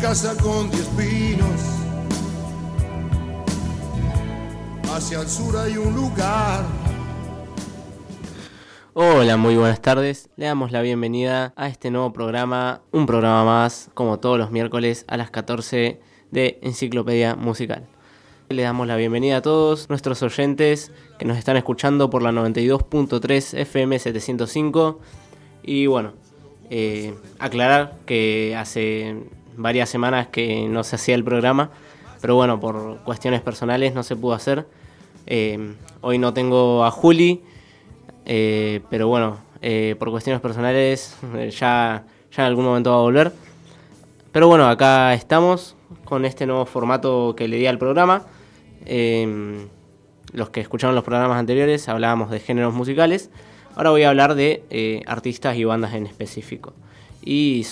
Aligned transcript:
Casa 0.00 0.36
con 0.40 0.70
diez 0.70 0.86
pinos. 0.96 1.60
Hacia 4.92 5.22
el 5.22 5.28
sur 5.28 5.56
hay 5.56 5.76
un 5.76 5.92
lugar. 5.92 6.64
Hola, 8.94 9.36
muy 9.36 9.56
buenas 9.56 9.82
tardes. 9.82 10.30
Le 10.36 10.46
damos 10.46 10.70
la 10.70 10.82
bienvenida 10.82 11.52
a 11.56 11.66
este 11.66 11.90
nuevo 11.90 12.12
programa, 12.12 12.80
un 12.92 13.06
programa 13.06 13.44
más, 13.44 13.90
como 13.94 14.20
todos 14.20 14.38
los 14.38 14.52
miércoles 14.52 15.04
a 15.08 15.16
las 15.16 15.32
14 15.32 16.00
de 16.30 16.58
Enciclopedia 16.62 17.34
Musical. 17.34 17.88
Le 18.50 18.62
damos 18.62 18.86
la 18.86 18.94
bienvenida 18.94 19.38
a 19.38 19.42
todos 19.42 19.88
nuestros 19.88 20.22
oyentes 20.22 20.92
que 21.18 21.24
nos 21.24 21.36
están 21.38 21.56
escuchando 21.56 22.08
por 22.08 22.22
la 22.22 22.30
92.3 22.30 23.58
FM 23.58 23.98
705. 23.98 25.00
Y 25.64 25.86
bueno, 25.86 26.12
eh, 26.70 27.14
aclarar 27.40 27.98
que 28.06 28.54
hace 28.56 29.16
varias 29.58 29.88
semanas 29.88 30.28
que 30.28 30.66
no 30.68 30.84
se 30.84 30.96
hacía 30.96 31.14
el 31.14 31.24
programa, 31.24 31.70
pero 32.20 32.34
bueno, 32.34 32.58
por 32.58 32.98
cuestiones 33.04 33.40
personales 33.42 33.94
no 33.94 34.02
se 34.02 34.16
pudo 34.16 34.34
hacer. 34.34 34.66
Eh, 35.26 35.74
hoy 36.00 36.18
no 36.18 36.32
tengo 36.32 36.84
a 36.84 36.90
Juli, 36.90 37.42
eh, 38.24 38.80
pero 38.88 39.08
bueno, 39.08 39.38
por 39.98 40.10
cuestiones 40.10 40.40
personales 40.40 41.16
ya, 41.50 42.04
ya 42.30 42.42
en 42.42 42.46
algún 42.46 42.64
momento 42.64 42.90
va 42.90 42.96
a 42.96 43.02
volver. 43.02 43.32
Pero 44.32 44.48
bueno, 44.48 44.68
acá 44.68 45.12
estamos 45.14 45.76
con 46.04 46.24
este 46.24 46.46
nuevo 46.46 46.64
formato 46.64 47.34
que 47.36 47.48
le 47.48 47.56
di 47.56 47.66
al 47.66 47.78
programa. 47.78 48.22
los 50.32 50.50
que 50.50 50.60
escucharon 50.60 50.94
los 50.94 51.04
programas 51.04 51.38
anteriores 51.38 51.88
hablábamos 51.88 52.30
de 52.30 52.40
géneros 52.40 52.72
musicales. 52.72 53.30
Ahora 53.78 53.90
voy 53.90 54.02
a 54.02 54.08
hablar 54.08 54.34
de 54.34 54.64
eh, 54.70 55.04
artistas 55.06 55.56
y 55.56 55.62
bandas 55.62 55.94
en 55.94 56.04
específico. 56.04 56.72
Y 57.24 57.62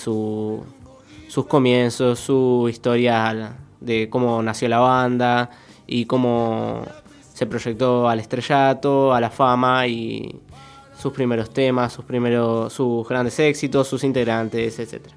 sus 1.27 1.45
comienzos, 1.45 2.19
su 2.19 2.67
historia 2.69 3.57
de 3.79 4.09
cómo 4.09 4.41
nació 4.41 4.69
la 4.69 4.79
banda 4.79 5.49
y 5.85 6.05
cómo 6.05 6.83
se 7.33 7.45
proyectó 7.45 8.09
al 8.09 8.19
estrellato, 8.19 9.13
a 9.13 9.21
la 9.21 9.29
fama 9.29 9.87
y 9.87 10.39
sus 10.97 11.13
primeros 11.13 11.51
temas, 11.51 11.93
sus 11.93 12.03
primeros, 12.05 12.73
sus 12.73 13.07
grandes 13.07 13.39
éxitos, 13.39 13.87
sus 13.87 14.03
integrantes, 14.03 14.79
etc. 14.79 15.07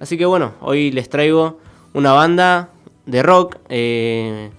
Así 0.00 0.16
que 0.16 0.24
bueno, 0.24 0.52
hoy 0.60 0.90
les 0.90 1.08
traigo 1.08 1.58
una 1.92 2.12
banda 2.12 2.70
de 3.04 3.22
rock, 3.22 3.58
eh, 3.68 4.50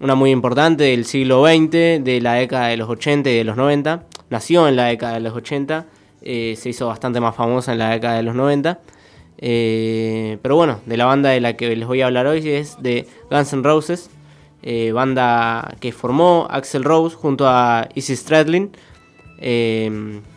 una 0.00 0.14
muy 0.14 0.30
importante 0.30 0.84
del 0.84 1.04
siglo 1.04 1.44
XX, 1.44 2.02
de 2.02 2.20
la 2.22 2.34
década 2.34 2.68
de 2.68 2.76
los 2.76 2.88
80 2.88 3.28
y 3.30 3.36
de 3.36 3.44
los 3.44 3.56
90, 3.56 4.04
nació 4.30 4.68
en 4.68 4.76
la 4.76 4.84
década 4.86 5.14
de 5.14 5.20
los 5.20 5.34
80, 5.34 5.86
eh, 6.22 6.54
se 6.56 6.70
hizo 6.70 6.86
bastante 6.86 7.20
más 7.20 7.34
famosa 7.34 7.72
en 7.72 7.78
la 7.78 7.90
década 7.90 8.16
de 8.16 8.22
los 8.22 8.34
90. 8.34 8.80
Eh, 9.38 10.38
pero 10.42 10.56
bueno, 10.56 10.80
de 10.86 10.96
la 10.96 11.06
banda 11.06 11.30
de 11.30 11.40
la 11.40 11.56
que 11.56 11.74
les 11.74 11.86
voy 11.86 12.02
a 12.02 12.06
hablar 12.06 12.26
hoy 12.26 12.48
es 12.48 12.82
de 12.82 13.06
Guns 13.30 13.52
N' 13.52 13.62
Roses, 13.62 14.10
eh, 14.62 14.92
banda 14.92 15.76
que 15.80 15.92
formó 15.92 16.46
Axel 16.50 16.84
Rose 16.84 17.16
junto 17.16 17.46
a 17.46 17.88
Izzy 17.94 18.16
Stradlin. 18.16 18.72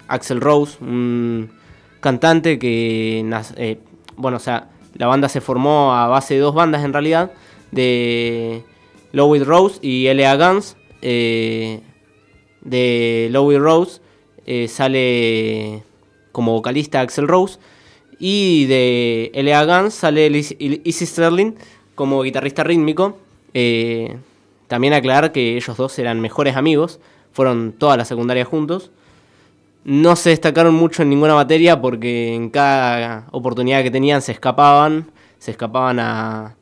Axel 0.07 0.41
Rose, 0.41 0.77
un 0.81 1.51
cantante 1.99 2.59
que, 2.59 3.25
bueno, 4.17 4.37
o 4.37 4.39
sea, 4.39 4.69
la 4.93 5.07
banda 5.07 5.29
se 5.29 5.41
formó 5.41 5.93
a 5.93 6.07
base 6.07 6.35
de 6.35 6.39
dos 6.41 6.53
bandas 6.53 6.83
en 6.83 6.93
realidad, 6.93 7.31
de 7.71 8.63
Lowitt 9.11 9.43
Rose 9.43 9.79
y 9.81 10.07
L.A. 10.07 10.35
Guns 10.35 10.75
de 12.61 13.29
Louis 13.31 13.59
Rose 13.59 14.01
eh, 14.45 14.67
sale 14.67 15.83
como 16.31 16.53
vocalista 16.53 17.01
Axel 17.01 17.27
Rose 17.27 17.59
y 18.23 18.65
de 18.67 19.31
L.A. 19.33 19.65
Guns 19.65 19.95
sale 19.95 20.27
Izzy 20.27 21.05
Sterling 21.07 21.53
como 21.95 22.21
guitarrista 22.21 22.63
rítmico. 22.63 23.17
Eh, 23.55 24.15
también 24.67 24.93
aclarar 24.93 25.31
que 25.31 25.57
ellos 25.57 25.75
dos 25.75 25.97
eran 25.97 26.21
mejores 26.21 26.55
amigos, 26.55 26.99
fueron 27.33 27.73
toda 27.73 27.97
la 27.97 28.05
secundaria 28.05 28.45
juntos. 28.45 28.91
No 29.85 30.15
se 30.15 30.29
destacaron 30.29 30.75
mucho 30.75 31.01
en 31.01 31.09
ninguna 31.09 31.33
materia 31.33 31.81
porque 31.81 32.35
en 32.35 32.51
cada 32.51 33.27
oportunidad 33.31 33.81
que 33.81 33.89
tenían 33.89 34.21
se 34.21 34.33
escapaban, 34.33 35.09
se 35.39 35.49
escapaban 35.49 35.99
a, 35.99 36.55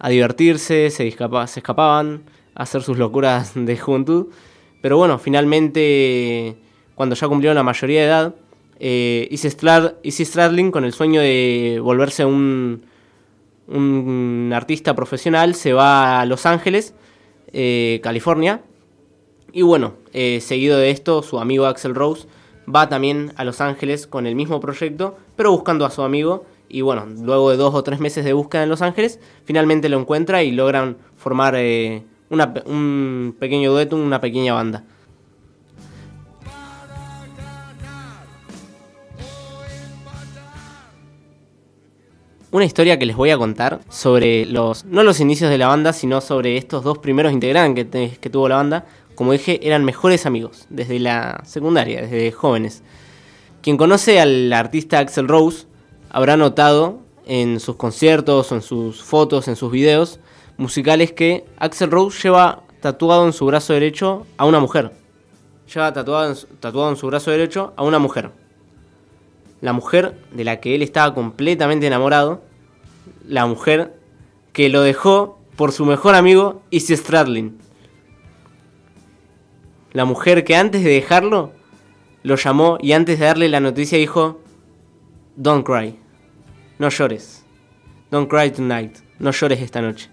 a 0.00 0.08
divertirse, 0.08 0.90
se, 0.90 1.06
escapaban 1.06 2.24
a 2.56 2.62
hacer 2.64 2.82
sus 2.82 2.98
locuras 2.98 3.52
de 3.54 3.78
juventud. 3.78 4.26
Pero 4.82 4.96
bueno, 4.96 5.20
finalmente, 5.20 6.56
cuando 6.96 7.14
ya 7.14 7.28
cumplió 7.28 7.54
la 7.54 7.62
mayoría 7.62 8.00
de 8.00 8.06
edad, 8.06 8.34
eh, 8.78 9.28
Izzy, 9.30 10.24
Stradling, 10.24 10.70
con 10.70 10.84
el 10.84 10.92
sueño 10.92 11.20
de 11.20 11.80
volverse 11.82 12.24
un, 12.24 12.84
artista 14.52 14.94
profesional, 14.94 15.54
se 15.54 15.72
va 15.72 16.20
a 16.20 16.26
Los 16.26 16.46
Ángeles, 16.46 16.94
eh, 17.52 18.00
California. 18.02 18.62
Y 19.52 19.62
bueno, 19.62 19.94
eh, 20.12 20.40
seguido 20.40 20.78
de 20.78 20.90
esto, 20.90 21.22
su 21.22 21.38
amigo 21.38 21.66
Axel 21.66 21.94
Rose 21.94 22.28
va 22.72 22.88
también 22.88 23.32
a 23.36 23.44
Los 23.44 23.60
Ángeles 23.60 24.06
con 24.06 24.26
el 24.26 24.34
mismo 24.34 24.60
proyecto, 24.60 25.16
pero 25.36 25.50
buscando 25.50 25.84
a 25.84 25.90
su 25.90 26.02
amigo. 26.02 26.44
Y 26.68 26.80
bueno, 26.80 27.06
luego 27.06 27.50
de 27.50 27.56
dos 27.56 27.74
o 27.74 27.82
tres 27.82 28.00
meses 28.00 28.24
de 28.24 28.32
búsqueda 28.32 28.64
en 28.64 28.68
Los 28.68 28.82
Ángeles, 28.82 29.20
finalmente 29.44 29.88
lo 29.88 29.98
encuentra 29.98 30.42
y 30.42 30.50
logran 30.50 30.96
formar 31.16 31.54
un 31.54 33.36
pequeño 33.38 33.70
dueto, 33.72 33.96
una 33.96 34.20
pequeña 34.20 34.52
banda. 34.52 34.84
Una 42.52 42.64
historia 42.64 42.96
que 42.96 43.06
les 43.06 43.16
voy 43.16 43.30
a 43.30 43.38
contar 43.38 43.80
sobre 43.88 44.46
los, 44.46 44.84
no 44.84 45.02
los 45.02 45.18
inicios 45.18 45.50
de 45.50 45.58
la 45.58 45.66
banda, 45.66 45.92
sino 45.92 46.20
sobre 46.20 46.56
estos 46.56 46.84
dos 46.84 46.98
primeros 46.98 47.32
integrantes 47.32 48.18
que, 48.18 48.30
tuvo 48.30 48.48
la 48.48 48.56
banda. 48.56 48.86
Como 49.16 49.32
dije, 49.32 49.58
eran 49.66 49.84
mejores 49.84 50.26
amigos 50.26 50.66
desde 50.70 51.00
la 51.00 51.42
secundaria, 51.44 52.02
desde 52.02 52.30
jóvenes. 52.30 52.84
Quien 53.62 53.76
conoce 53.76 54.20
al 54.20 54.52
artista 54.52 55.00
Axel 55.00 55.26
Rose 55.26 55.66
habrá 56.08 56.36
notado 56.36 57.00
en 57.26 57.58
sus 57.58 57.74
conciertos 57.74 58.52
en 58.52 58.62
sus 58.62 59.02
fotos, 59.02 59.48
en 59.48 59.56
sus 59.56 59.72
videos, 59.72 60.20
musicales 60.56 61.10
que 61.10 61.44
Axel 61.58 61.90
Rose 61.90 62.22
lleva 62.22 62.62
tatuado 62.80 63.26
en 63.26 63.32
su 63.32 63.44
brazo 63.46 63.72
derecho 63.72 64.24
a 64.36 64.46
una 64.46 64.60
mujer. 64.60 64.92
Lleva 65.74 65.92
tatuado 65.92 66.90
en 66.90 66.96
su 66.96 67.06
brazo 67.08 67.32
derecho 67.32 67.72
a 67.76 67.82
una 67.82 67.98
mujer. 67.98 68.45
La 69.66 69.72
mujer 69.72 70.16
de 70.30 70.44
la 70.44 70.60
que 70.60 70.76
él 70.76 70.82
estaba 70.82 71.12
completamente 71.12 71.88
enamorado. 71.88 72.40
La 73.26 73.46
mujer 73.46 73.98
que 74.52 74.68
lo 74.68 74.82
dejó 74.82 75.40
por 75.56 75.72
su 75.72 75.84
mejor 75.84 76.14
amigo 76.14 76.62
Izzy 76.70 76.96
Stradlin. 76.96 77.58
La 79.92 80.04
mujer 80.04 80.44
que 80.44 80.54
antes 80.54 80.84
de 80.84 80.90
dejarlo 80.90 81.50
lo 82.22 82.36
llamó 82.36 82.78
y 82.80 82.92
antes 82.92 83.18
de 83.18 83.24
darle 83.24 83.48
la 83.48 83.58
noticia 83.58 83.98
dijo, 83.98 84.40
Don't 85.34 85.66
cry, 85.66 85.98
no 86.78 86.88
llores, 86.88 87.44
don't 88.12 88.30
cry 88.30 88.52
tonight, 88.52 88.98
no 89.18 89.32
llores 89.32 89.60
esta 89.60 89.82
noche. 89.82 90.10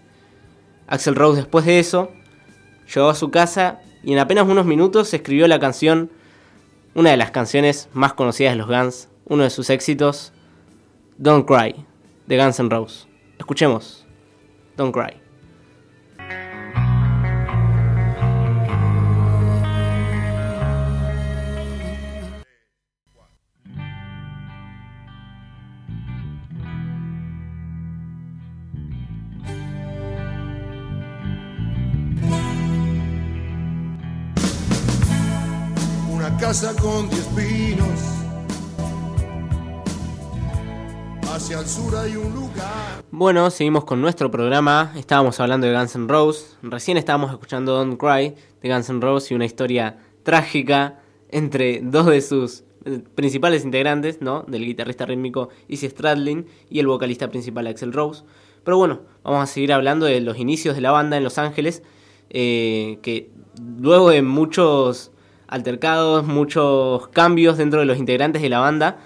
Axel 0.87 1.13
Rose 1.13 1.41
después 1.41 1.63
de 1.65 1.77
eso 1.77 2.11
llegó 2.91 3.09
a 3.09 3.13
su 3.13 3.29
casa 3.29 3.81
y 4.03 4.13
en 4.13 4.17
apenas 4.17 4.47
unos 4.47 4.65
minutos 4.65 5.13
escribió 5.13 5.47
la 5.47 5.59
canción, 5.59 6.09
una 6.95 7.11
de 7.11 7.17
las 7.17 7.29
canciones 7.29 7.89
más 7.93 8.13
conocidas 8.13 8.53
de 8.53 8.57
los 8.57 8.67
Guns, 8.67 9.09
uno 9.25 9.44
de 9.44 9.50
sus 9.50 9.69
éxitos, 9.69 10.34
Don't 11.17 11.45
Cry, 11.45 11.86
de 12.27 12.38
Guns 12.38 12.59
N' 12.59 12.69
Roses. 12.69 13.07
Escuchemos, 13.38 14.06
Don't 14.75 14.94
Cry. 14.94 15.24
casa 36.44 36.75
con 36.75 37.09
diez 37.09 37.25
pinos. 37.36 37.72
Bueno, 43.11 43.51
seguimos 43.51 43.85
con 43.85 44.01
nuestro 44.01 44.31
programa. 44.31 44.91
Estábamos 44.95 45.39
hablando 45.39 45.67
de 45.67 45.73
Guns 45.73 45.95
N' 45.95 46.07
Roses. 46.07 46.57
Recién 46.63 46.97
estábamos 46.97 47.31
escuchando 47.31 47.73
Don't 47.75 48.00
Cry 48.00 48.33
de 48.61 48.69
Guns 48.69 48.89
N' 48.89 49.00
Roses 49.00 49.29
y 49.29 49.35
una 49.35 49.45
historia 49.45 50.00
trágica 50.23 51.00
entre 51.29 51.81
dos 51.83 52.07
de 52.07 52.21
sus 52.21 52.63
principales 53.13 53.65
integrantes, 53.65 54.19
¿no? 54.21 54.44
Del 54.47 54.65
guitarrista 54.65 55.05
rítmico 55.05 55.50
Izzy 55.67 55.89
Stradlin 55.89 56.47
y 56.71 56.79
el 56.79 56.88
vocalista 56.88 57.29
principal 57.29 57.67
Axel 57.67 57.94
Rose. 57.94 58.23
Pero 58.63 58.77
bueno, 58.77 59.01
vamos 59.23 59.44
a 59.44 59.45
seguir 59.45 59.73
hablando 59.73 60.07
de 60.07 60.21
los 60.21 60.39
inicios 60.39 60.75
de 60.75 60.81
la 60.81 60.91
banda 60.91 61.17
en 61.17 61.23
Los 61.23 61.38
Ángeles, 61.38 61.83
eh, 62.31 62.97
que 63.03 63.29
luego 63.79 64.09
de 64.09 64.23
muchos 64.23 65.11
altercados, 65.47 66.25
muchos 66.25 67.09
cambios 67.09 67.57
dentro 67.57 67.79
de 67.79 67.85
los 67.85 67.99
integrantes 67.99 68.41
de 68.41 68.49
la 68.49 68.57
banda, 68.57 68.97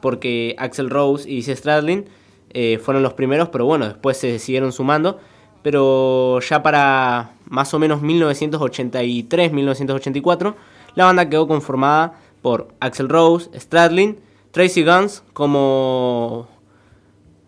porque 0.00 0.54
Axel 0.58 0.90
Rose 0.90 1.30
y 1.30 1.38
Izzy 1.38 1.56
Stradlin 1.56 2.06
eh, 2.50 2.78
fueron 2.82 3.02
los 3.02 3.14
primeros, 3.14 3.48
pero 3.48 3.64
bueno, 3.66 3.86
después 3.86 4.16
se 4.16 4.38
siguieron 4.38 4.72
sumando. 4.72 5.18
Pero 5.62 6.40
ya 6.40 6.62
para 6.62 7.32
más 7.46 7.74
o 7.74 7.78
menos 7.78 8.00
1983-1984, 8.02 10.54
la 10.94 11.04
banda 11.04 11.28
quedó 11.28 11.46
conformada 11.48 12.18
por 12.42 12.68
Axel 12.80 13.08
Rose, 13.08 13.50
Stradlin, 13.58 14.20
Tracy 14.52 14.84
Guns 14.84 15.24
como 15.32 16.46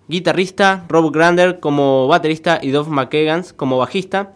guitarrista, 0.08 0.86
Rob 0.88 1.12
Grander 1.12 1.60
como 1.60 2.08
baterista 2.08 2.58
y 2.60 2.70
Dove 2.70 2.90
McKagans 2.90 3.52
como 3.52 3.78
bajista. 3.78 4.32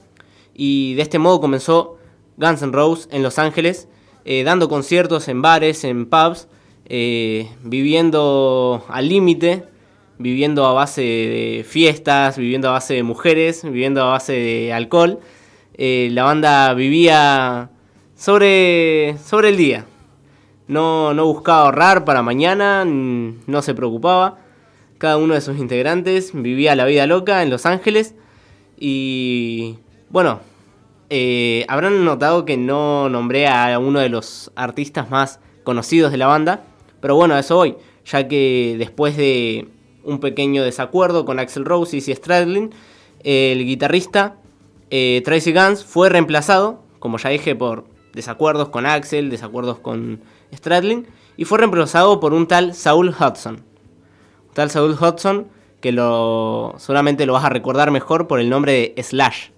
Y 0.55 0.95
de 0.95 1.03
este 1.03 1.19
modo 1.19 1.41
comenzó 1.41 1.99
Guns 2.37 2.63
N' 2.63 2.71
Roses 2.73 3.09
en 3.11 3.25
Los 3.25 3.39
Ángeles, 3.39 3.89
eh, 4.25 4.45
dando 4.45 4.69
conciertos 4.69 5.29
en 5.29 5.43
bares, 5.43 5.85
en 5.85 6.07
pubs, 6.07 6.49
eh, 6.87 7.49
viviendo 7.63 8.85
al 8.89 9.09
límite, 9.09 9.65
viviendo 10.19 10.67
a 10.67 10.73
base 10.73 11.03
de 11.03 11.65
fiestas, 11.67 12.39
viviendo 12.39 12.69
a 12.69 12.73
base 12.73 12.95
de 12.95 13.03
mujeres, 13.03 13.63
viviendo 13.65 14.03
a 14.03 14.11
base 14.11 14.33
de 14.33 14.73
alcohol. 14.73 15.21
Eh, 15.75 16.09
la 16.13 16.25
banda 16.25 16.73
vivía 16.75 17.71
sobre, 18.15 19.17
sobre 19.19 19.49
el 19.51 19.57
día. 19.57 19.87
No, 20.67 21.13
no 21.15 21.27
buscaba 21.27 21.63
ahorrar 21.63 22.05
para 22.05 22.23
mañana, 22.23 22.85
no 22.85 23.63
se 23.63 23.75
preocupaba. 23.75 24.39
Cada 24.99 25.17
uno 25.17 25.35
de 25.35 25.41
sus 25.41 25.59
integrantes 25.59 26.31
vivía 26.33 26.77
la 26.77 26.87
vida 26.87 27.07
loca 27.07 27.43
en 27.43 27.51
Los 27.51 27.67
Ángeles. 27.67 28.15
Y 28.79 29.79
bueno, 30.09 30.41
eh, 31.11 31.65
habrán 31.69 32.05
notado 32.05 32.45
que 32.45 32.57
no 32.57 33.09
nombré 33.09 33.47
a 33.49 33.79
uno 33.79 34.01
de 34.01 34.09
los 34.09 34.53
artistas 34.57 35.11
más 35.11 35.41
conocidos 35.65 36.13
de 36.13 36.19
la 36.19 36.27
banda. 36.27 36.63
Pero 37.05 37.17
bueno, 37.17 37.35
a 37.35 37.41
eso 37.41 37.57
voy. 37.57 37.77
Ya 38.07 38.27
que 38.29 38.77
después 38.79 39.15
de 39.15 39.69
un 40.05 40.21
pequeño 40.21 40.65
desacuerdo 40.65 41.27
con 41.27 41.39
Axel 41.39 41.67
Rose 41.67 41.99
y 41.99 42.01
Stradlin, 42.01 42.71
el 43.23 43.63
guitarrista 43.67 44.37
eh, 44.89 45.21
Tracy 45.23 45.53
Guns 45.53 45.85
fue 45.85 46.09
reemplazado, 46.09 46.83
como 47.01 47.19
ya 47.19 47.29
dije, 47.29 47.55
por 47.55 47.85
desacuerdos 48.15 48.71
con 48.71 48.87
Axel, 48.87 49.29
desacuerdos 49.29 49.81
con 49.81 50.23
Stradlin, 50.51 51.07
y 51.37 51.45
fue 51.45 51.59
reemplazado 51.59 52.21
por 52.21 52.33
un 52.33 52.47
tal 52.47 52.73
Saul 52.73 53.11
Hudson. 53.11 53.57
Un 53.57 54.55
tal 54.55 54.71
Saul 54.71 54.97
Hudson 54.99 55.49
que 55.83 55.93
lo, 55.93 56.75
solamente 56.79 57.27
lo 57.27 57.35
vas 57.35 57.45
a 57.45 57.51
recordar 57.51 57.91
mejor 57.91 58.29
por 58.29 58.41
el 58.41 58.49
nombre 58.49 58.95
de 58.97 59.03
Slash. 59.03 59.49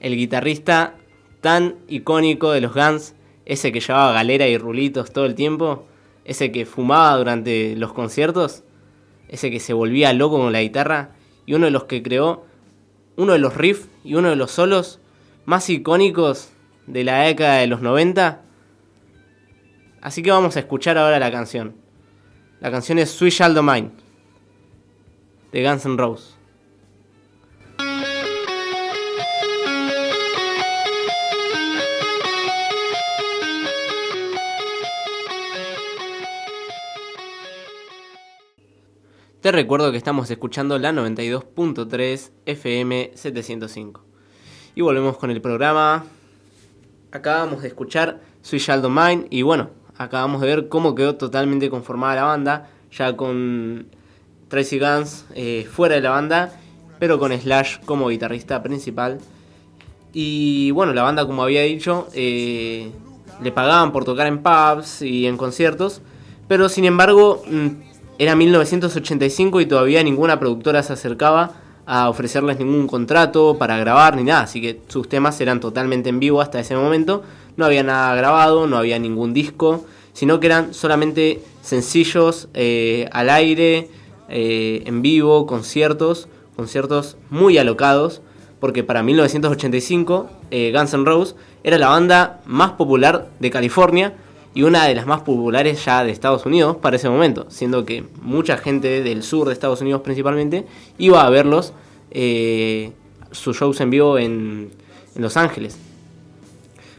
El 0.00 0.16
guitarrista 0.16 0.96
tan 1.40 1.76
icónico 1.86 2.50
de 2.50 2.62
los 2.62 2.74
Guns, 2.74 3.14
ese 3.44 3.70
que 3.70 3.78
llevaba 3.78 4.12
galera 4.12 4.48
y 4.48 4.58
rulitos 4.58 5.12
todo 5.12 5.24
el 5.24 5.36
tiempo, 5.36 5.86
ese 6.26 6.50
que 6.50 6.66
fumaba 6.66 7.16
durante 7.16 7.76
los 7.76 7.92
conciertos, 7.92 8.64
ese 9.28 9.50
que 9.50 9.60
se 9.60 9.72
volvía 9.72 10.12
loco 10.12 10.38
con 10.38 10.52
la 10.52 10.60
guitarra, 10.60 11.10
y 11.46 11.54
uno 11.54 11.66
de 11.66 11.70
los 11.70 11.84
que 11.84 12.02
creó 12.02 12.44
uno 13.16 13.32
de 13.32 13.38
los 13.38 13.56
riffs 13.56 13.88
y 14.04 14.14
uno 14.14 14.28
de 14.28 14.36
los 14.36 14.50
solos 14.50 15.00
más 15.46 15.70
icónicos 15.70 16.50
de 16.86 17.04
la 17.04 17.20
década 17.22 17.58
de 17.58 17.68
los 17.68 17.80
90. 17.80 18.42
Así 20.02 20.22
que 20.22 20.32
vamos 20.32 20.56
a 20.56 20.60
escuchar 20.60 20.98
ahora 20.98 21.18
la 21.18 21.30
canción. 21.30 21.76
La 22.60 22.70
canción 22.70 22.98
es 22.98 23.10
Sweet 23.10 23.32
Child 23.32 23.62
Mine 23.62 23.90
de 25.52 25.62
Guns 25.64 25.86
N' 25.86 25.96
Roses. 25.96 26.35
Te 39.46 39.52
recuerdo 39.52 39.92
que 39.92 39.96
estamos 39.96 40.28
escuchando 40.28 40.76
la 40.76 40.90
92.3 40.90 42.30
FM 42.46 43.12
705. 43.14 44.02
Y 44.74 44.80
volvemos 44.80 45.18
con 45.18 45.30
el 45.30 45.40
programa. 45.40 46.04
Acabamos 47.12 47.62
de 47.62 47.68
escuchar 47.68 48.20
Sweet 48.42 48.64
Child 48.64 48.88
Mine 48.88 49.28
y 49.30 49.42
bueno, 49.42 49.70
acabamos 49.96 50.40
de 50.40 50.48
ver 50.48 50.68
cómo 50.68 50.96
quedó 50.96 51.14
totalmente 51.14 51.70
conformada 51.70 52.16
la 52.16 52.22
banda, 52.24 52.70
ya 52.90 53.16
con 53.16 53.86
Tracy 54.48 54.80
Guns 54.80 55.26
eh, 55.36 55.64
fuera 55.70 55.94
de 55.94 56.00
la 56.00 56.10
banda, 56.10 56.58
pero 56.98 57.20
con 57.20 57.30
Slash 57.30 57.78
como 57.84 58.08
guitarrista 58.08 58.64
principal. 58.64 59.18
Y 60.12 60.72
bueno, 60.72 60.92
la 60.92 61.04
banda, 61.04 61.24
como 61.24 61.44
había 61.44 61.62
dicho, 61.62 62.08
eh, 62.14 62.90
le 63.40 63.52
pagaban 63.52 63.92
por 63.92 64.04
tocar 64.04 64.26
en 64.26 64.42
pubs 64.42 65.02
y 65.02 65.28
en 65.28 65.36
conciertos, 65.36 66.02
pero 66.48 66.68
sin 66.68 66.84
embargo 66.84 67.44
mm, 67.48 67.95
era 68.18 68.34
1985 68.34 69.60
y 69.60 69.66
todavía 69.66 70.02
ninguna 70.02 70.38
productora 70.38 70.82
se 70.82 70.92
acercaba 70.92 71.52
a 71.86 72.08
ofrecerles 72.08 72.58
ningún 72.58 72.86
contrato 72.86 73.56
para 73.58 73.78
grabar 73.78 74.16
ni 74.16 74.24
nada, 74.24 74.42
así 74.42 74.60
que 74.60 74.80
sus 74.88 75.08
temas 75.08 75.40
eran 75.40 75.60
totalmente 75.60 76.08
en 76.08 76.18
vivo 76.18 76.40
hasta 76.40 76.58
ese 76.58 76.74
momento. 76.74 77.22
No 77.56 77.64
había 77.64 77.82
nada 77.82 78.14
grabado, 78.16 78.66
no 78.66 78.76
había 78.76 78.98
ningún 78.98 79.32
disco, 79.32 79.84
sino 80.12 80.40
que 80.40 80.46
eran 80.46 80.74
solamente 80.74 81.42
sencillos 81.62 82.48
eh, 82.54 83.08
al 83.12 83.30
aire, 83.30 83.88
eh, 84.28 84.82
en 84.86 85.02
vivo, 85.02 85.46
conciertos, 85.46 86.28
conciertos 86.56 87.16
muy 87.30 87.58
alocados, 87.58 88.20
porque 88.58 88.82
para 88.82 89.02
1985 89.02 90.28
eh, 90.50 90.72
Guns 90.74 90.94
N' 90.94 91.04
Roses 91.04 91.36
era 91.62 91.78
la 91.78 91.88
banda 91.88 92.40
más 92.46 92.72
popular 92.72 93.28
de 93.38 93.50
California 93.50 94.14
y 94.56 94.62
una 94.62 94.86
de 94.86 94.94
las 94.94 95.04
más 95.04 95.20
populares 95.20 95.84
ya 95.84 96.02
de 96.02 96.10
Estados 96.10 96.46
Unidos 96.46 96.78
para 96.78 96.96
ese 96.96 97.10
momento, 97.10 97.44
siendo 97.50 97.84
que 97.84 98.06
mucha 98.22 98.56
gente 98.56 99.02
del 99.02 99.22
sur 99.22 99.46
de 99.46 99.52
Estados 99.52 99.82
Unidos 99.82 100.00
principalmente 100.00 100.64
iba 100.96 101.26
a 101.26 101.28
verlos 101.28 101.74
eh, 102.10 102.92
sus 103.32 103.58
shows 103.58 103.78
en 103.82 103.90
vivo 103.90 104.16
en, 104.16 104.70
Los 105.14 105.36
Ángeles. 105.36 105.76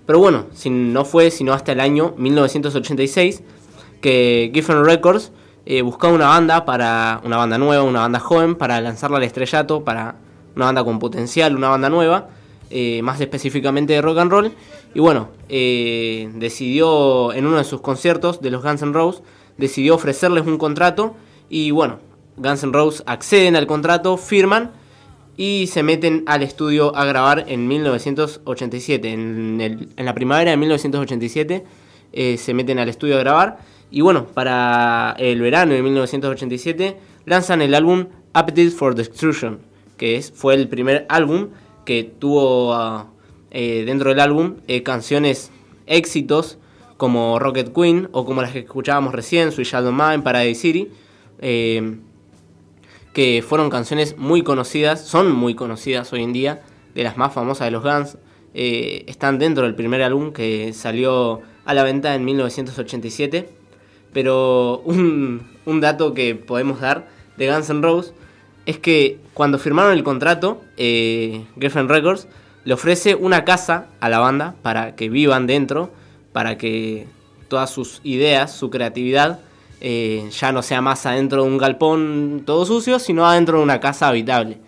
Pero 0.06 0.20
bueno, 0.20 0.46
no 0.70 1.04
fue 1.04 1.32
sino 1.32 1.52
hasta 1.52 1.72
el 1.72 1.80
año 1.80 2.14
1986 2.18 3.42
que 4.02 4.52
Giffen 4.54 4.86
Records 4.86 5.32
eh, 5.66 5.82
buscaba 5.82 6.14
una 6.14 6.28
banda 6.28 6.64
para 6.64 7.22
una 7.24 7.38
banda 7.38 7.58
nueva, 7.58 7.82
una 7.82 8.02
banda 8.02 8.20
joven 8.20 8.54
para 8.54 8.80
lanzarla 8.82 9.18
al 9.18 9.24
estrellato, 9.24 9.84
para 9.84 10.14
una 10.56 10.66
banda 10.66 10.84
con 10.84 11.00
potencial, 11.00 11.56
una 11.56 11.70
banda 11.70 11.90
nueva, 11.90 12.30
eh, 12.70 13.02
más 13.02 13.22
específicamente 13.22 13.94
de 13.94 14.02
rock 14.02 14.18
and 14.20 14.32
roll. 14.32 14.52
Y 14.94 15.00
bueno, 15.00 15.30
eh, 15.50 16.30
decidió 16.36 17.34
en 17.34 17.46
uno 17.46 17.58
de 17.58 17.64
sus 17.64 17.82
conciertos 17.82 18.42
de 18.42 18.52
los 18.52 18.64
Guns 18.64 18.82
N' 18.82 18.94
Roses, 18.94 19.22
decidió 19.58 19.96
ofrecerles 19.96 20.46
un 20.46 20.58
contrato. 20.58 21.16
Y 21.50 21.72
bueno, 21.72 22.00
Guns 22.38 22.64
N' 22.64 22.74
Roses 22.74 23.04
acceden 23.06 23.56
al 23.56 23.68
contrato, 23.68 24.18
firman 24.18 24.72
y 25.38 25.68
se 25.68 25.84
meten 25.84 26.24
al 26.26 26.42
estudio 26.42 26.96
a 26.96 27.06
grabar 27.06 27.46
en 27.48 27.68
1987. 27.68 29.14
En, 29.14 29.90
la 29.96 30.14
primavera 30.14 30.52
de 30.52 30.58
1987 30.58 31.64
eh, 32.14 32.38
se 32.38 32.54
meten 32.54 32.80
al 32.80 32.90
estudio 32.90 33.16
a 33.16 33.20
grabar. 33.20 33.60
Y 33.92 34.02
bueno, 34.02 34.26
para 34.26 35.16
el 35.20 35.40
verano 35.40 35.74
de 35.74 35.82
1987 35.82 36.98
lanzan 37.26 37.62
el 37.62 37.76
álbum 37.76 38.08
Appetite 38.34 38.72
for 38.72 38.96
Destruction, 38.96 39.60
que 39.96 40.18
es, 40.18 40.32
fue 40.32 40.56
el 40.56 40.68
primer 40.68 41.06
álbum 41.08 41.50
que 41.88 42.04
tuvo... 42.04 42.76
Uh, 42.76 43.18
eh, 43.50 43.84
dentro 43.86 44.10
del 44.10 44.20
álbum 44.20 44.56
eh, 44.68 44.84
canciones 44.84 45.52
éxitos 45.86 46.58
como 46.98 47.40
Rocket 47.40 47.74
Queen 47.74 48.10
o 48.12 48.26
como 48.26 48.42
las 48.42 48.52
que 48.52 48.60
escuchábamos 48.60 49.14
recién, 49.14 49.52
Sweet 49.52 49.68
Shadow 49.68 49.94
Mine, 49.94 50.20
Paradise 50.20 50.60
City, 50.60 50.90
eh, 51.40 51.98
que 53.14 53.44
fueron 53.48 53.70
canciones 53.70 54.18
muy 54.18 54.44
conocidas, 54.44 55.08
son 55.08 55.32
muy 55.32 55.56
conocidas 55.56 56.12
hoy 56.12 56.24
en 56.24 56.34
día, 56.34 56.62
de 56.94 57.04
las 57.04 57.18
más 57.18 57.34
famosas 57.34 57.68
de 57.68 57.72
los 57.72 57.84
Guns. 57.84 58.18
están 58.54 59.40
dentro 59.40 59.64
del 59.64 59.76
primer 59.76 60.02
álbum 60.02 60.34
que 60.34 60.74
salió 60.74 61.42
a 61.64 61.74
la 61.74 61.84
venta 61.84 62.16
en 62.16 62.26
1987. 62.26 63.50
Pero 64.12 64.80
un, 64.86 65.48
un 65.66 65.80
dato 65.80 66.14
que 66.14 66.36
podemos 66.36 66.82
dar 66.82 67.08
de 67.38 67.52
Guns 67.52 67.70
N' 67.70 67.82
Roses 67.82 68.14
es 68.68 68.78
que 68.78 69.18
cuando 69.34 69.58
firmaron 69.58 69.94
el 69.94 70.04
contrato, 70.04 70.62
Geffen 70.78 71.88
Records 71.88 72.28
le 72.66 72.74
ofrece 72.74 73.16
una 73.16 73.46
casa 73.46 73.88
a 74.02 74.10
la 74.10 74.20
banda 74.20 74.56
para 74.62 74.94
que 74.98 75.08
vivan 75.08 75.48
dentro, 75.48 75.90
para 76.34 76.58
que 76.58 77.08
todas 77.48 77.70
sus 77.70 78.02
ideas, 78.04 78.52
su 78.52 78.70
creatividad, 78.70 79.40
eh, 79.80 80.30
ya 80.38 80.52
no 80.52 80.62
sea 80.64 80.82
más 80.82 81.06
adentro 81.06 81.44
de 81.44 81.50
un 81.50 81.58
galpón 81.58 82.44
todo 82.46 82.66
sucio, 82.66 83.00
sino 83.00 83.26
adentro 83.26 83.60
de 83.60 83.64
una 83.64 83.80
casa 83.80 84.10
habitable. 84.10 84.60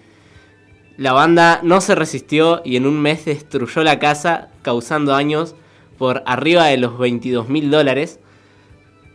La 0.96 1.12
banda 1.12 1.60
no 1.62 1.82
se 1.82 1.94
resistió 1.94 2.62
y 2.64 2.78
en 2.78 2.88
un 2.88 3.02
mes 3.02 3.26
destruyó 3.26 3.84
la 3.84 4.00
casa, 4.00 4.48
causando 4.62 5.12
daños 5.12 5.56
por 5.98 6.24
arriba 6.26 6.68
de 6.68 6.78
los 6.78 6.98
22 6.98 7.50
mil 7.50 7.70
dólares. 7.70 8.22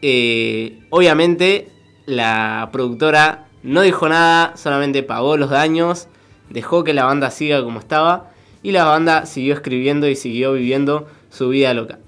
Eh, 0.03 0.81
obviamente 0.91 1.71
la 2.05 2.69
productora 2.71 3.44
no 3.65 3.83
dijo 3.83 4.09
nada, 4.09 4.57
solamente 4.57 5.03
pagó 5.03 5.37
los 5.37 5.51
daños, 5.51 6.09
dejó 6.51 6.85
que 6.85 6.95
la 6.95 7.05
banda 7.05 7.31
siga 7.31 7.63
como 7.63 7.81
estaba 7.81 8.31
y 8.63 8.73
la 8.73 8.85
banda 8.85 9.27
siguió 9.27 9.55
escribiendo 9.55 10.09
y 10.09 10.17
siguió 10.17 10.53
viviendo 10.53 11.09
su 11.31 11.49
vida 11.49 11.75
loca. 11.75 11.99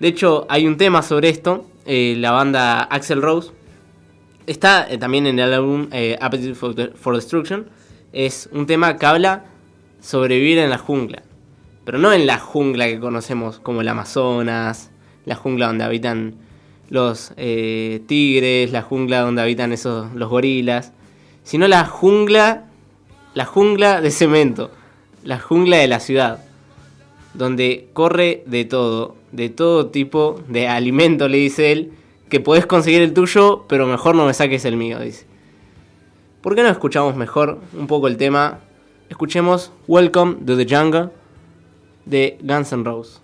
De 0.00 0.08
hecho, 0.08 0.46
hay 0.48 0.66
un 0.66 0.76
tema 0.76 1.02
sobre 1.02 1.28
esto. 1.28 1.66
Eh, 1.86 2.14
la 2.18 2.32
banda 2.32 2.82
Axel 2.82 3.22
Rose 3.22 3.52
está 4.46 4.86
eh, 4.90 4.98
también 4.98 5.26
en 5.26 5.38
el 5.38 5.52
álbum 5.52 5.88
eh, 5.92 6.18
Appetite 6.20 6.54
for, 6.54 6.74
for 6.94 7.14
Destruction. 7.14 7.68
Es 8.12 8.48
un 8.52 8.66
tema 8.66 8.96
que 8.96 9.06
habla 9.06 9.44
sobre 10.00 10.38
vivir 10.38 10.58
en 10.58 10.70
la 10.70 10.78
jungla. 10.78 11.22
Pero 11.84 11.98
no 11.98 12.12
en 12.12 12.26
la 12.26 12.38
jungla 12.38 12.86
que 12.86 12.98
conocemos 12.98 13.60
como 13.60 13.82
el 13.82 13.88
Amazonas, 13.88 14.90
la 15.26 15.34
jungla 15.34 15.66
donde 15.66 15.84
habitan 15.84 16.34
los 16.88 17.32
eh, 17.36 18.02
tigres, 18.06 18.72
la 18.72 18.82
jungla 18.82 19.20
donde 19.20 19.42
habitan 19.42 19.72
esos, 19.72 20.12
los 20.14 20.28
gorilas, 20.28 20.92
sino 21.44 21.68
la 21.68 21.84
jungla, 21.84 22.64
la 23.34 23.44
jungla 23.44 24.00
de 24.00 24.10
cemento, 24.10 24.70
la 25.22 25.38
jungla 25.38 25.76
de 25.76 25.86
la 25.86 26.00
ciudad, 26.00 26.44
donde 27.34 27.88
corre 27.92 28.42
de 28.46 28.64
todo, 28.64 29.14
de 29.30 29.50
todo 29.50 29.86
tipo 29.86 30.40
de 30.48 30.68
alimento, 30.68 31.28
le 31.28 31.38
dice 31.38 31.70
él, 31.70 31.92
que 32.28 32.40
podés 32.40 32.66
conseguir 32.66 33.02
el 33.02 33.12
tuyo, 33.12 33.64
pero 33.68 33.86
mejor 33.86 34.16
no 34.16 34.26
me 34.26 34.34
saques 34.34 34.64
el 34.64 34.76
mío, 34.76 34.98
dice. 34.98 35.26
¿Por 36.40 36.54
qué 36.54 36.62
no 36.62 36.68
escuchamos 36.68 37.16
mejor 37.16 37.60
un 37.72 37.86
poco 37.86 38.08
el 38.08 38.16
tema? 38.16 38.60
Escuchemos 39.08 39.70
Welcome 39.86 40.44
to 40.46 40.56
the 40.56 40.66
Jungle 40.68 41.10
de 42.04 42.38
Guns 42.42 42.72
N' 42.72 42.84
Roses. 42.84 43.23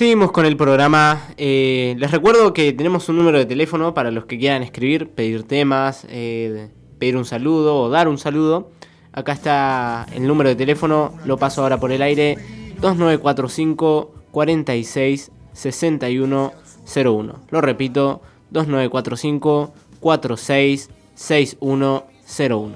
Seguimos 0.00 0.32
con 0.32 0.46
el 0.46 0.56
programa. 0.56 1.20
Eh, 1.36 1.94
les 1.98 2.10
recuerdo 2.10 2.54
que 2.54 2.72
tenemos 2.72 3.10
un 3.10 3.18
número 3.18 3.36
de 3.36 3.44
teléfono 3.44 3.92
para 3.92 4.10
los 4.10 4.24
que 4.24 4.38
quieran 4.38 4.62
escribir, 4.62 5.10
pedir 5.10 5.42
temas, 5.42 6.06
eh, 6.08 6.70
pedir 6.98 7.18
un 7.18 7.26
saludo 7.26 7.76
o 7.76 7.90
dar 7.90 8.08
un 8.08 8.16
saludo. 8.16 8.70
Acá 9.12 9.32
está 9.32 10.06
el 10.14 10.26
número 10.26 10.48
de 10.48 10.56
teléfono, 10.56 11.12
lo 11.26 11.36
paso 11.36 11.60
ahora 11.60 11.78
por 11.78 11.92
el 11.92 12.00
aire. 12.00 12.38
2945 12.80 14.14
46 14.30 15.32
61 15.52 16.52
01. 16.96 17.34
Lo 17.50 17.60
repito, 17.60 18.22
2945 18.52 19.74
46 20.00 20.88
61 21.14 22.04
01. 22.38 22.74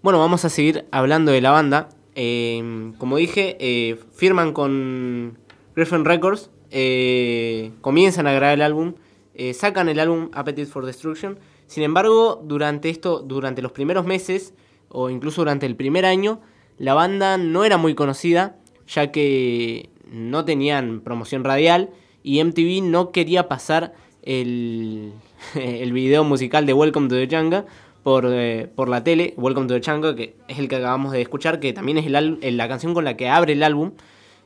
Bueno, 0.00 0.18
vamos 0.18 0.46
a 0.46 0.48
seguir 0.48 0.86
hablando 0.90 1.32
de 1.32 1.42
la 1.42 1.50
banda. 1.50 1.90
Eh, 2.14 2.92
como 2.98 3.16
dije, 3.16 3.56
eh, 3.60 3.98
firman 4.12 4.52
con 4.52 5.38
Griffin 5.74 6.04
Records, 6.04 6.50
eh, 6.70 7.72
comienzan 7.82 8.26
a 8.26 8.32
grabar 8.32 8.54
el 8.54 8.62
álbum, 8.62 8.94
eh, 9.34 9.54
sacan 9.54 9.88
el 9.88 10.00
álbum 10.00 10.30
Appetite 10.32 10.66
for 10.66 10.86
Destruction. 10.86 11.38
Sin 11.66 11.82
embargo, 11.82 12.42
durante 12.44 12.90
esto, 12.90 13.20
durante 13.20 13.62
los 13.62 13.72
primeros 13.72 14.04
meses 14.04 14.54
o 14.88 15.10
incluso 15.10 15.42
durante 15.42 15.66
el 15.66 15.76
primer 15.76 16.04
año, 16.04 16.40
la 16.78 16.94
banda 16.94 17.38
no 17.38 17.64
era 17.64 17.76
muy 17.76 17.94
conocida, 17.94 18.56
ya 18.86 19.12
que 19.12 19.90
no 20.10 20.44
tenían 20.44 21.00
promoción 21.00 21.44
radial 21.44 21.90
y 22.22 22.42
MTV 22.42 22.82
no 22.82 23.10
quería 23.10 23.48
pasar 23.48 23.94
el, 24.22 25.12
el 25.54 25.92
video 25.92 26.24
musical 26.24 26.66
de 26.66 26.72
Welcome 26.72 27.08
to 27.08 27.14
the 27.14 27.28
Jungle 27.30 27.64
por, 28.02 28.26
eh, 28.28 28.68
por 28.74 28.88
la 28.88 29.04
tele, 29.04 29.34
Welcome 29.36 29.68
to 29.68 29.78
the 29.80 29.90
Jungle, 29.90 30.14
que 30.16 30.34
es 30.48 30.58
el 30.58 30.68
que 30.68 30.76
acabamos 30.76 31.12
de 31.12 31.20
escuchar, 31.22 31.60
que 31.60 31.72
también 31.72 31.98
es 31.98 32.06
el 32.06 32.38
eh, 32.42 32.50
la 32.52 32.68
canción 32.68 32.94
con 32.94 33.04
la 33.04 33.16
que 33.16 33.28
abre 33.28 33.52
el 33.52 33.62
álbum. 33.62 33.92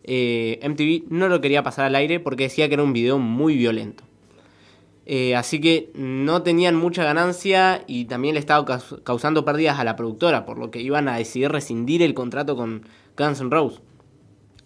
Eh, 0.04 0.60
MTV 0.62 1.04
no 1.10 1.28
lo 1.28 1.40
quería 1.40 1.62
pasar 1.62 1.86
al 1.86 1.94
aire 1.94 2.20
porque 2.20 2.44
decía 2.44 2.68
que 2.68 2.74
era 2.74 2.82
un 2.82 2.92
video 2.92 3.18
muy 3.18 3.56
violento. 3.56 4.04
Eh, 5.08 5.36
así 5.36 5.60
que 5.60 5.90
no 5.94 6.42
tenían 6.42 6.74
mucha 6.74 7.04
ganancia 7.04 7.84
y 7.86 8.06
también 8.06 8.34
le 8.34 8.40
estaba 8.40 8.64
caus- 8.66 9.00
causando 9.04 9.44
pérdidas 9.44 9.78
a 9.78 9.84
la 9.84 9.96
productora, 9.96 10.44
por 10.44 10.58
lo 10.58 10.70
que 10.70 10.80
iban 10.82 11.08
a 11.08 11.16
decidir 11.16 11.50
rescindir 11.50 12.02
el 12.02 12.12
contrato 12.12 12.56
con 12.56 12.82
Guns 13.16 13.40
N' 13.40 13.50
Roses. 13.50 13.80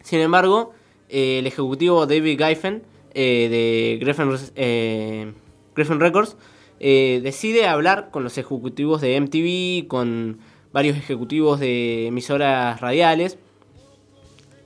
Sin 0.02 0.20
embargo, 0.20 0.72
el 1.10 1.46
ejecutivo 1.46 2.06
David 2.06 2.38
Geffen 2.38 2.82
de 3.14 3.98
Griffin, 4.00 5.34
Griffin 5.74 6.00
Records 6.00 6.36
eh, 6.80 7.20
decide 7.22 7.66
hablar 7.66 8.10
con 8.10 8.24
los 8.24 8.38
ejecutivos 8.38 9.00
de 9.02 9.20
MTV, 9.20 9.86
con 9.86 10.38
varios 10.72 10.96
ejecutivos 10.96 11.60
de 11.60 12.06
emisoras 12.06 12.80
radiales, 12.80 13.38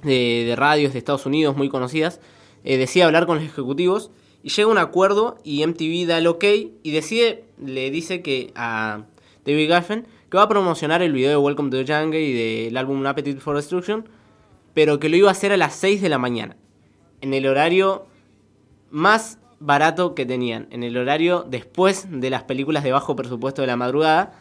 de, 0.02 0.44
de 0.46 0.56
radios 0.56 0.92
de 0.92 1.00
Estados 1.00 1.26
Unidos 1.26 1.56
muy 1.56 1.68
conocidas. 1.68 2.20
eh, 2.62 2.76
decide 2.76 3.04
hablar 3.04 3.26
con 3.26 3.38
los 3.38 3.44
ejecutivos 3.44 4.10
y 4.42 4.50
llega 4.50 4.70
un 4.70 4.78
acuerdo 4.78 5.38
y 5.42 5.66
MTV 5.66 6.06
da 6.06 6.18
el 6.18 6.26
ok 6.28 6.44
y 6.82 6.90
decide, 6.92 7.44
le 7.58 7.90
dice 7.90 8.22
que 8.22 8.52
a 8.54 9.04
David 9.44 9.72
Geffen 9.72 10.06
que 10.30 10.36
va 10.36 10.44
a 10.44 10.48
promocionar 10.48 11.02
el 11.02 11.12
video 11.12 11.30
de 11.30 11.36
Welcome 11.36 11.70
to 11.70 11.84
the 11.84 11.92
Jungle 11.92 12.20
y 12.20 12.32
del 12.64 12.76
álbum 12.76 13.04
Appetite 13.06 13.40
for 13.40 13.56
Destruction, 13.56 14.08
pero 14.72 14.98
que 14.98 15.08
lo 15.08 15.16
iba 15.16 15.28
a 15.28 15.32
hacer 15.32 15.52
a 15.52 15.56
las 15.56 15.74
6 15.76 16.02
de 16.02 16.08
la 16.08 16.18
mañana, 16.18 16.56
en 17.20 17.34
el 17.34 17.46
horario 17.46 18.06
más 18.90 19.38
barato 19.64 20.14
que 20.14 20.26
tenían, 20.26 20.68
en 20.70 20.82
el 20.82 20.96
horario 20.96 21.44
después 21.48 22.06
de 22.10 22.30
las 22.30 22.42
películas 22.44 22.84
de 22.84 22.92
bajo 22.92 23.16
presupuesto 23.16 23.62
de 23.62 23.66
la 23.68 23.76
madrugada, 23.76 24.32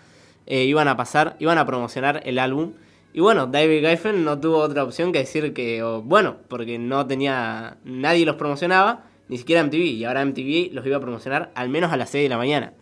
eh, 0.46 0.64
iban 0.66 0.88
a 0.88 0.98
pasar, 0.98 1.36
iban 1.40 1.58
a 1.58 1.66
promocionar 1.66 2.22
el 2.26 2.40
álbum. 2.40 2.74
Y 3.14 3.20
bueno, 3.22 3.48
David 3.48 3.82
Geffen 3.82 4.24
no 4.26 4.40
tuvo 4.40 4.58
otra 4.58 4.84
opción 4.84 5.12
que 5.12 5.20
decir 5.20 5.54
que, 5.54 5.82
bueno, 6.04 6.38
porque 6.48 6.80
no 6.80 7.06
tenía, 7.06 7.78
nadie 7.86 8.26
los 8.26 8.36
promocionaba, 8.36 9.06
ni 9.30 9.38
siquiera 9.38 9.62
MTV, 9.64 9.76
y 9.86 10.04
ahora 10.04 10.26
MTV 10.26 10.74
los 10.74 10.86
iba 10.86 10.98
a 10.98 11.02
promocionar 11.02 11.52
al 11.56 11.70
menos 11.70 11.92
a 11.94 11.98
las 11.98 12.10
6 12.10 12.24
de 12.24 12.30
la 12.30 12.38
mañana. 12.38 12.74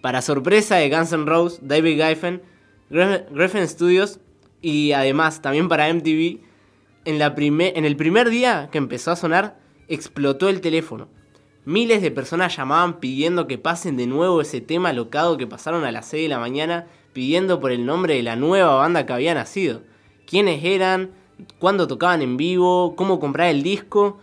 Para 0.00 0.22
sorpresa 0.22 0.76
de 0.76 0.88
Guns 0.90 1.12
N' 1.12 1.26
Roses, 1.26 1.60
David 1.62 1.98
Geffen, 2.00 2.42
Geffen 2.90 3.68
Studios 3.68 4.18
y 4.62 4.92
además 4.92 5.42
también 5.42 5.68
para 5.68 5.88
MTV, 5.92 6.40
en, 7.04 7.18
la 7.18 7.34
prime- 7.34 7.72
en 7.76 7.84
el 7.84 7.96
primer 7.96 8.30
día 8.30 8.68
que 8.72 8.78
empezó 8.78 9.10
a 9.12 9.16
sonar, 9.16 9.58
explotó 9.88 10.48
el 10.48 10.60
teléfono. 10.60 11.08
Miles 11.66 12.00
de 12.00 12.10
personas 12.10 12.56
llamaban 12.56 13.00
pidiendo 13.00 13.46
que 13.46 13.58
pasen 13.58 13.98
de 13.98 14.06
nuevo 14.06 14.40
ese 14.40 14.62
tema 14.62 14.94
locado 14.94 15.36
que 15.36 15.46
pasaron 15.46 15.84
a 15.84 15.92
las 15.92 16.06
6 16.06 16.22
de 16.22 16.28
la 16.28 16.38
mañana, 16.38 16.86
pidiendo 17.12 17.60
por 17.60 17.70
el 17.70 17.84
nombre 17.84 18.14
de 18.14 18.22
la 18.22 18.34
nueva 18.34 18.76
banda 18.76 19.04
que 19.04 19.12
había 19.12 19.34
nacido. 19.34 19.82
¿Quiénes 20.26 20.64
eran? 20.64 21.10
¿Cuándo 21.58 21.86
tocaban 21.86 22.22
en 22.22 22.38
vivo? 22.38 22.96
¿Cómo 22.96 23.20
comprar 23.20 23.48
el 23.48 23.62
disco? 23.62 24.18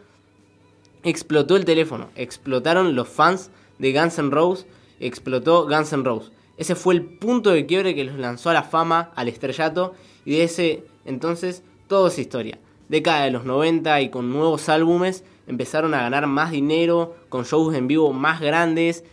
Explotó 1.04 1.56
el 1.56 1.66
teléfono, 1.66 2.10
explotaron 2.16 2.96
los 2.96 3.08
fans 3.08 3.52
de 3.78 3.94
Guns 3.94 4.18
N' 4.18 4.32
Roses, 4.32 4.66
explotó 5.00 5.68
Guns 5.68 5.94
N' 5.94 6.04
Roses. 6.04 6.32
Ese 6.58 6.74
fue 6.74 6.96
el 6.96 7.04
punto 7.04 7.52
de 7.52 7.68
quiebre 7.68 7.94
que 7.94 8.04
los 8.04 8.18
lanzó 8.18 8.50
a 8.50 8.54
la 8.54 8.64
fama, 8.64 9.12
al 9.16 9.28
estrellato, 9.28 9.94
y 10.26 10.38
de 10.38 10.44
ese 10.44 10.86
entonces 11.06 11.62
todo 11.88 12.08
es 12.08 12.18
historia. 12.18 12.58
Década 12.90 13.26
de 13.26 13.32
los 13.32 13.46
90 13.46 14.02
y 14.02 14.10
con 14.10 14.32
nuevos 14.32 14.70
álbumes 14.70 15.24
empezaron 15.48 15.94
a 15.94 16.02
ganar 16.02 16.28
más 16.28 16.52
dinero, 16.52 17.16
con 17.30 17.44
shows 17.46 17.74
en 17.76 17.88
vivo 17.88 18.14
más 18.14 18.40
grandes, 18.42 19.04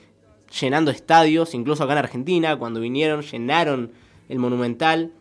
llenando 0.61 0.91
estadios, 0.91 1.55
incluso 1.55 1.85
acá 1.85 1.93
en 1.93 1.99
Argentina, 2.01 2.57
cuando 2.57 2.81
vinieron, 2.81 3.23
llenaron 3.23 3.93
el 4.29 4.39
Monumental. 4.39 5.13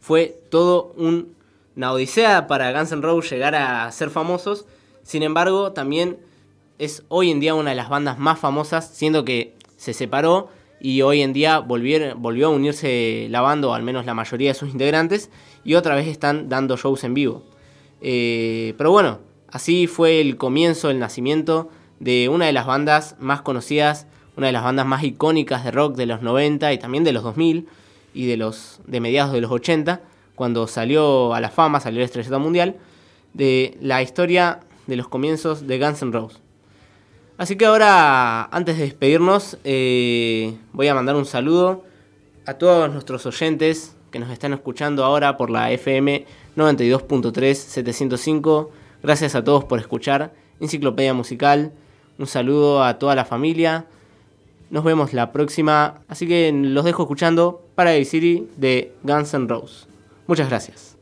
Fue 0.00 0.40
todo 0.50 0.92
un- 0.96 1.34
una 1.76 1.92
odisea 1.92 2.46
para 2.46 2.72
Guns 2.72 2.92
N' 2.92 3.02
Roses 3.02 3.30
llegar 3.30 3.54
a 3.54 3.90
ser 3.92 4.10
famosos. 4.10 4.66
Sin 5.02 5.22
embargo, 5.22 5.72
también 5.72 6.18
es 6.78 7.04
hoy 7.08 7.30
en 7.30 7.40
día 7.40 7.54
una 7.54 7.70
de 7.70 7.76
las 7.76 7.88
bandas 7.88 8.18
más 8.18 8.38
famosas, 8.38 8.88
siendo 8.88 9.24
que 9.24 9.54
se 9.76 9.92
separó 9.92 10.48
y 10.80 11.02
hoy 11.02 11.20
en 11.20 11.32
día 11.34 11.60
volvier- 11.60 12.14
volvió 12.16 12.46
a 12.46 12.50
unirse 12.50 13.26
la 13.30 13.42
banda, 13.42 13.68
o 13.68 13.74
al 13.74 13.82
menos 13.82 14.06
la 14.06 14.14
mayoría 14.14 14.50
de 14.50 14.54
sus 14.54 14.70
integrantes, 14.70 15.30
y 15.64 15.74
otra 15.74 15.94
vez 15.94 16.08
están 16.08 16.48
dando 16.48 16.76
shows 16.78 17.04
en 17.04 17.12
vivo. 17.14 17.44
Eh, 18.00 18.74
pero 18.78 18.90
bueno, 18.90 19.18
así 19.52 19.86
fue 19.86 20.20
el 20.20 20.36
comienzo, 20.36 20.90
el 20.90 20.98
nacimiento 20.98 21.70
de 21.98 22.28
una 22.28 22.46
de 22.46 22.52
las 22.52 22.66
bandas 22.66 23.16
más 23.18 23.42
conocidas, 23.42 24.06
una 24.36 24.46
de 24.46 24.52
las 24.52 24.64
bandas 24.64 24.86
más 24.86 25.02
icónicas 25.04 25.64
de 25.64 25.70
rock 25.70 25.96
de 25.96 26.06
los 26.06 26.22
90 26.22 26.72
y 26.72 26.78
también 26.78 27.04
de 27.04 27.12
los 27.12 27.22
2000 27.22 27.68
y 28.14 28.26
de 28.26 28.36
los 28.36 28.80
de 28.86 29.00
mediados 29.00 29.32
de 29.32 29.40
los 29.40 29.50
80, 29.50 30.00
cuando 30.34 30.66
salió 30.66 31.34
a 31.34 31.40
la 31.40 31.50
fama, 31.50 31.80
salió 31.80 32.00
la 32.00 32.06
estrellata 32.06 32.38
mundial, 32.38 32.76
de 33.34 33.76
la 33.80 34.02
historia 34.02 34.60
de 34.86 34.96
los 34.96 35.08
comienzos 35.08 35.66
de 35.66 35.78
Guns 35.78 36.02
N' 36.02 36.12
Roses. 36.12 36.40
Así 37.36 37.56
que 37.56 37.64
ahora, 37.64 38.44
antes 38.44 38.76
de 38.76 38.84
despedirnos, 38.84 39.58
eh, 39.64 40.56
voy 40.72 40.88
a 40.88 40.94
mandar 40.94 41.16
un 41.16 41.24
saludo 41.24 41.84
a 42.46 42.54
todos 42.54 42.92
nuestros 42.92 43.24
oyentes 43.26 43.96
que 44.10 44.18
nos 44.18 44.30
están 44.30 44.52
escuchando 44.52 45.04
ahora 45.04 45.36
por 45.36 45.50
la 45.50 45.70
FM 45.70 46.26
92.3 46.56 47.54
705. 47.54 48.70
Gracias 49.02 49.34
a 49.34 49.44
todos 49.44 49.64
por 49.64 49.78
escuchar 49.78 50.32
Enciclopedia 50.60 51.14
Musical. 51.14 51.72
Un 52.18 52.26
saludo 52.26 52.84
a 52.84 52.98
toda 52.98 53.14
la 53.14 53.24
familia. 53.24 53.86
Nos 54.70 54.84
vemos 54.84 55.12
la 55.12 55.32
próxima. 55.32 56.02
Así 56.08 56.28
que 56.28 56.52
los 56.52 56.84
dejo 56.84 57.02
escuchando 57.02 57.62
Paradise 57.74 58.10
City 58.10 58.46
de 58.56 58.92
Guns 59.02 59.32
N' 59.34 59.48
Roses. 59.48 59.88
Muchas 60.26 60.48
gracias. 60.48 60.96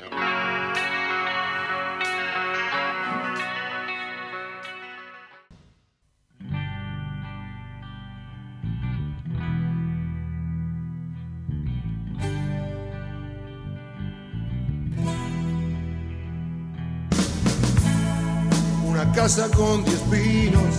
Casa 19.19 19.49
con 19.51 19.85
diez 19.85 20.01
pinos. 20.13 20.75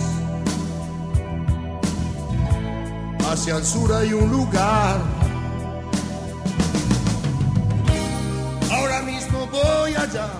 Hacia 3.30 3.56
el 3.58 3.64
sur 3.66 3.92
hay 3.92 4.14
un 4.14 4.30
lugar. 4.30 4.96
Ahora 8.70 9.02
mismo 9.02 9.46
voy 9.52 9.94
allá 9.94 10.39